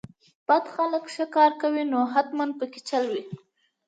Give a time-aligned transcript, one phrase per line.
[0.47, 3.23] بد خلک چې ښه کار کوي نو حتماً پکې چل وي.